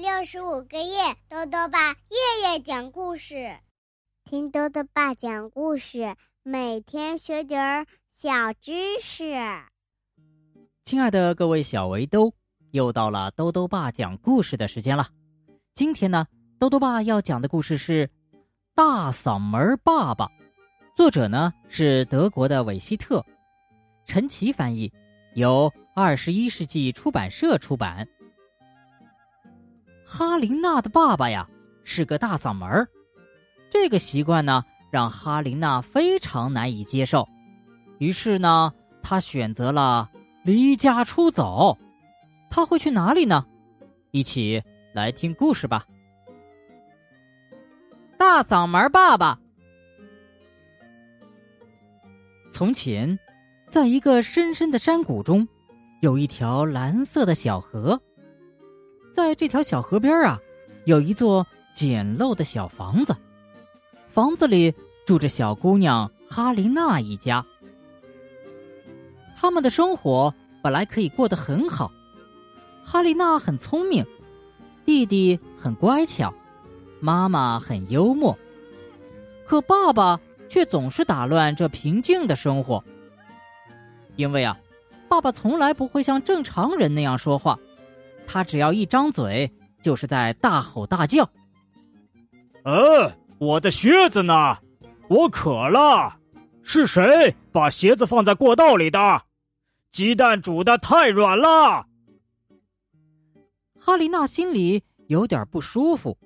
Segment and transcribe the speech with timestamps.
[0.00, 3.58] 六十五个夜，豆豆爸夜夜讲故事，
[4.24, 9.34] 听豆豆爸讲故事，每天学点儿小知识。
[10.86, 12.32] 亲爱的各位小围兜，
[12.70, 15.06] 又到了豆豆爸讲故事的时间了。
[15.74, 16.26] 今天呢，
[16.58, 18.06] 豆豆爸要讲的故事是
[18.74, 20.24] 《大嗓门爸爸》，
[20.96, 23.22] 作者呢是德国的韦希特，
[24.06, 24.90] 陈奇翻译，
[25.34, 28.08] 由二十一世纪出版社出版。
[30.12, 31.48] 哈琳娜的爸爸呀
[31.84, 32.88] 是个大嗓门儿，
[33.70, 37.24] 这个习惯呢让哈琳娜非常难以接受，
[37.98, 38.72] 于是呢，
[39.04, 40.10] 她选择了
[40.42, 41.78] 离家出走。
[42.50, 43.46] 他会去哪里呢？
[44.10, 44.60] 一起
[44.92, 45.86] 来听故事吧。
[48.18, 49.38] 大嗓门爸爸。
[52.52, 53.16] 从前，
[53.68, 55.46] 在一个深深的山谷中，
[56.00, 57.98] 有一条蓝色的小河。
[59.10, 60.40] 在这条小河边啊，
[60.84, 63.14] 有一座简陋的小房子，
[64.08, 67.44] 房子里住着小姑娘哈琳娜一家。
[69.36, 71.90] 他们的生活本来可以过得很好，
[72.84, 74.04] 哈琳娜很聪明，
[74.84, 76.32] 弟弟很乖巧，
[77.00, 78.36] 妈妈很幽默，
[79.46, 82.82] 可爸爸却总是打乱这平静的生活。
[84.16, 84.58] 因为啊，
[85.08, 87.58] 爸爸从来不会像正常人那样说话。
[88.32, 91.28] 他只要一张嘴，就是在大吼大叫。
[92.62, 94.56] 呃，我的靴子呢？
[95.08, 96.16] 我渴了。
[96.62, 99.22] 是谁把鞋子放在过道里的？
[99.90, 101.84] 鸡蛋煮的太软了。
[103.76, 106.16] 哈丽娜心里有点不舒服。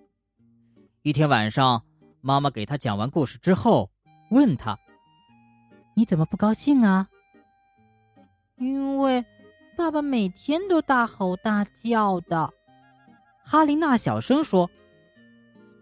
[1.00, 1.82] 一天晚上，
[2.20, 3.91] 妈妈给她讲完故事之后，
[4.30, 4.78] 问她
[5.97, 7.08] ：“你怎么不高兴啊？”
[8.60, 9.25] 因为。
[9.77, 12.48] 爸爸每天都大吼大叫的，
[13.44, 14.71] 哈琳娜小声说：“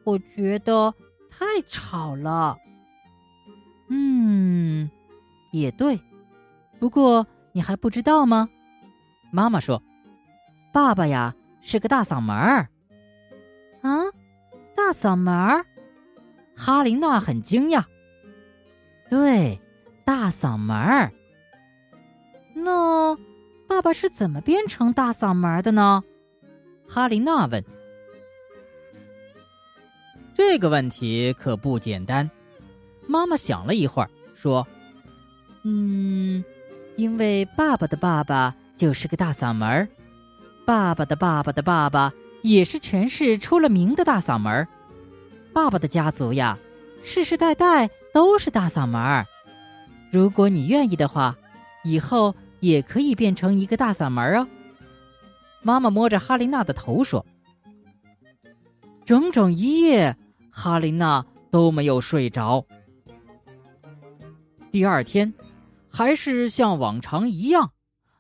[0.05, 0.93] 我觉得
[1.31, 2.57] 太吵了。”
[3.91, 4.91] 嗯，
[5.53, 6.01] 也对。
[6.81, 8.49] 不过你还不知道吗？
[9.31, 9.81] 妈妈说
[10.73, 12.69] ：“爸爸呀是个大嗓门儿。”
[13.83, 13.91] 啊，
[14.75, 15.65] 大嗓门儿？
[16.57, 17.85] 哈琳娜很惊讶。
[19.11, 19.61] 对，
[20.05, 21.13] 大嗓门儿。
[22.55, 23.17] 那。
[23.73, 26.05] 爸爸是怎么变成大嗓门的呢？
[26.87, 27.65] 哈琳娜问。
[30.35, 32.31] 这个问题可不简单。
[33.07, 34.67] 妈妈想了一会儿，说
[35.65, 36.45] ：“嗯，
[36.97, 39.89] 因为爸爸的爸爸就是个大嗓门
[40.67, 42.13] 爸爸的爸爸的爸爸
[42.43, 44.69] 也是全市出了名的大嗓门
[45.55, 46.59] 爸爸的家族呀，
[47.03, 49.25] 世世代代都是大嗓门
[50.13, 51.35] 如果你愿意的话，
[51.85, 54.47] 以后。”也可以变成一个大嗓门哦。
[55.63, 57.27] 妈妈摸着哈琳娜的头说
[59.05, 60.17] ：“整整一夜，
[60.49, 62.65] 哈琳娜都没有睡着。
[64.71, 65.35] 第二天，
[65.91, 67.73] 还是像往常一样，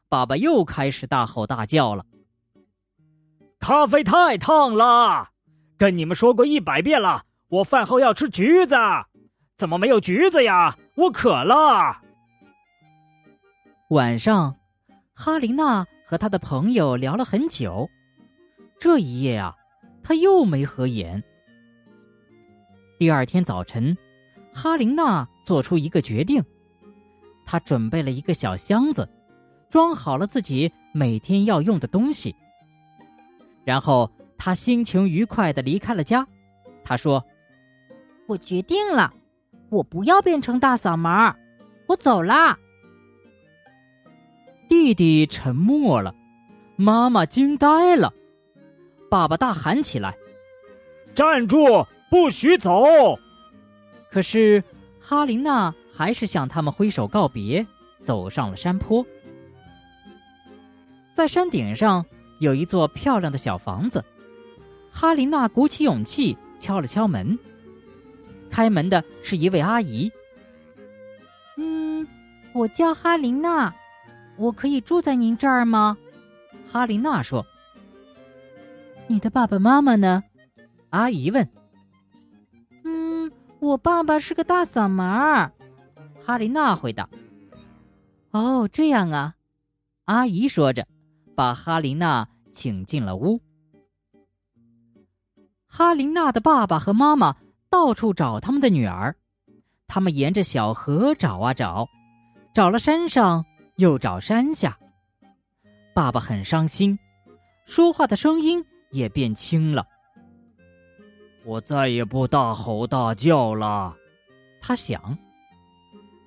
[0.08, 2.04] 爸爸又开始大吼大叫了。
[3.60, 5.30] 咖啡太烫了，
[5.78, 8.74] 跟你们说过一百遍了，我饭后要吃橘子，
[9.56, 10.76] 怎么没有橘子呀？
[10.96, 12.01] 我渴了。”
[13.92, 14.56] 晚上，
[15.12, 17.86] 哈琳娜和她的朋友聊了很久。
[18.80, 19.54] 这一夜啊，
[20.02, 21.22] 她又没合眼。
[22.98, 23.94] 第二天早晨，
[24.50, 26.42] 哈琳娜做出一个决定，
[27.44, 29.06] 她准备了一个小箱子，
[29.68, 32.34] 装好了自己每天要用的东西。
[33.62, 36.26] 然后，她心情愉快的离开了家。
[36.82, 37.22] 她说
[38.26, 39.12] ：“我决定了，
[39.68, 41.36] 我不要变成大嗓门儿，
[41.88, 42.58] 我走啦。”
[44.72, 46.14] 弟弟沉默了，
[46.76, 48.10] 妈妈惊呆了，
[49.10, 50.16] 爸爸大喊起来
[51.14, 52.82] ：“站住，不许走！”
[54.10, 54.64] 可是
[54.98, 57.64] 哈琳娜还是向他们挥手告别，
[58.02, 59.04] 走上了山坡。
[61.12, 62.02] 在山顶上
[62.38, 64.02] 有一座漂亮的小房子，
[64.90, 67.38] 哈琳娜鼓起勇气敲了敲门。
[68.48, 70.10] 开门的是一位阿姨。
[71.58, 72.08] “嗯，
[72.54, 73.70] 我叫哈琳娜。”
[74.42, 75.96] 我可以住在您这儿吗？
[76.68, 77.46] 哈琳娜说。
[79.06, 80.20] 你的爸爸妈妈呢？
[80.90, 81.48] 阿姨问。
[82.82, 83.30] 嗯，
[83.60, 85.52] 我爸爸是个大嗓门儿。
[86.24, 87.08] 哈琳娜回答。
[88.32, 89.32] 哦，这样啊。
[90.06, 90.84] 阿姨说着，
[91.36, 93.40] 把哈琳娜请进了屋。
[95.68, 97.36] 哈琳娜的爸爸和妈妈
[97.70, 99.14] 到处找他们的女儿，
[99.86, 101.88] 他们沿着小河找啊找，
[102.52, 103.44] 找了山上。
[103.82, 104.78] 又找山下，
[105.92, 106.96] 爸爸很伤心，
[107.64, 109.84] 说话的声音也变轻了。
[111.44, 113.92] 我再也不大吼大叫了，
[114.60, 115.18] 他想，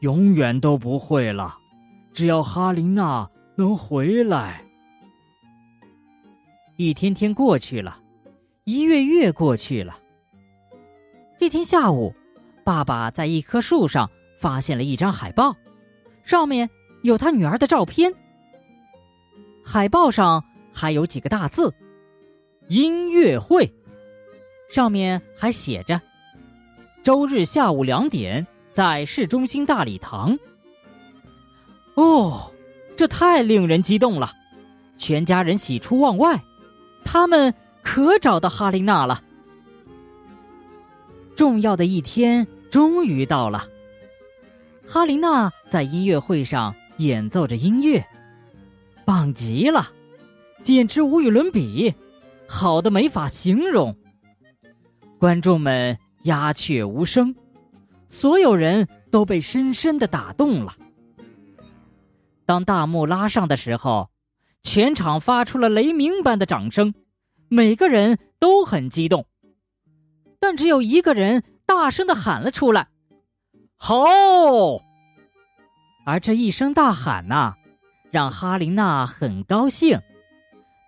[0.01, 1.57] 永远都不会了。
[2.11, 3.25] 只要哈琳娜
[3.55, 4.61] 能回来。
[6.75, 7.97] 一天天过去了，
[8.65, 9.97] 一月月过去了。
[11.39, 12.13] 这天下午，
[12.65, 15.55] 爸爸在一棵树上发现了一张海报，
[16.25, 16.69] 上面
[17.05, 18.13] 有他女儿的照片。
[19.63, 20.43] 海报上
[20.73, 21.73] 还有几个大字
[22.67, 23.71] ：“音乐会。”
[24.69, 26.01] 上面还写着
[27.03, 30.37] ：“周日下午两点，在市中心大礼堂。”
[31.95, 32.51] 哦，
[32.95, 34.31] 这太令人激动了！
[34.97, 36.41] 全家人喜出望外，
[37.03, 39.21] 他们可找到哈琳娜了。
[41.35, 43.67] 重要的一天终于到了，
[44.87, 48.05] 哈琳娜在音乐会上演奏着音乐，
[49.05, 49.91] 棒极了，
[50.63, 51.93] 简直无与伦比，
[52.47, 53.95] 好的没法形容。
[55.19, 57.35] 观众们鸦雀无声，
[58.09, 60.73] 所有人都被深深的打动了。
[62.45, 64.09] 当大幕拉上的时候，
[64.61, 66.93] 全场发出了雷鸣般的掌声，
[67.47, 69.25] 每个人都很激动。
[70.39, 72.87] 但只有一个人大声的喊了出来
[73.77, 74.05] ：“好！”
[76.05, 77.55] 而这一声大喊呐，
[78.11, 79.99] 让哈琳娜很高兴。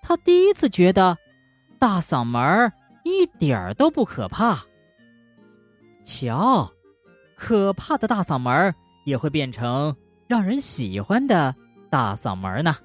[0.02, 1.18] 她第一次觉得，
[1.80, 2.72] 大嗓门
[3.04, 4.60] 一点儿都不可怕。
[6.06, 6.72] 瞧，
[7.36, 8.74] 可怕的大嗓门
[9.06, 9.96] 也会变成。
[10.28, 11.56] 让人喜欢的
[11.90, 12.76] 大嗓门呢？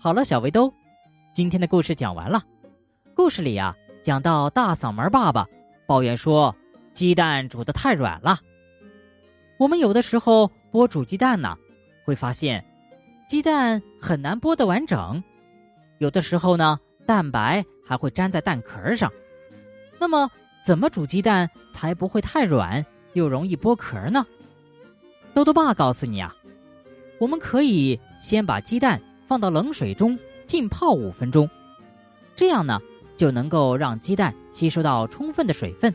[0.00, 0.72] 好了，小围兜，
[1.34, 2.42] 今天的故事讲完了。
[3.14, 5.46] 故事里啊，讲到大嗓门爸爸
[5.86, 6.56] 抱怨说
[6.94, 8.38] 鸡蛋煮的太软了。
[9.60, 11.54] 我们有的时候剥煮鸡蛋呢，
[12.02, 12.64] 会发现
[13.28, 15.22] 鸡蛋很难剥得完整，
[15.98, 19.12] 有的时候呢，蛋白还会粘在蛋壳上。
[19.98, 20.30] 那么，
[20.64, 24.24] 怎么煮鸡蛋才不会太软又容易剥壳呢？
[25.34, 26.34] 豆豆爸告诉你啊，
[27.18, 31.46] 我们可以先把鸡蛋放到冷水中浸泡五分钟，
[32.34, 32.80] 这样呢
[33.14, 35.94] 就能够让鸡蛋吸收到充分的水分，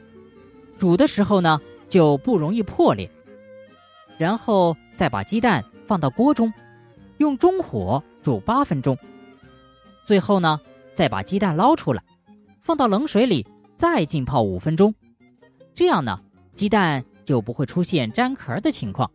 [0.78, 1.60] 煮的时候呢
[1.90, 3.10] 就不容易破裂。
[4.18, 6.52] 然后再把鸡蛋放到锅中，
[7.18, 8.98] 用中火煮八分钟，
[10.06, 10.60] 最后呢
[10.94, 12.04] 再把鸡蛋捞出来，
[12.62, 13.46] 放到冷水里
[13.76, 14.94] 再浸泡五分钟，
[15.74, 16.20] 这样呢
[16.56, 19.10] 鸡蛋就不会出现粘壳的情况。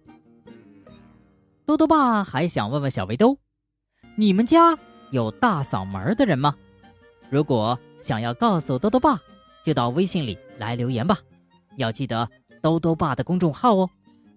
[1.64, 3.38] 多多爸还想问问小围兜，
[4.16, 4.76] 你们家
[5.12, 6.54] 有大嗓门的人吗？
[7.30, 9.18] 如果想要告诉多多爸，
[9.64, 11.16] 就到微信里来留言吧。
[11.76, 12.28] 要记得
[12.60, 13.88] 豆豆爸的公众号哦，